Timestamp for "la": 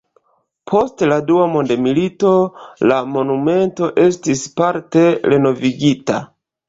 1.09-1.17, 2.93-2.97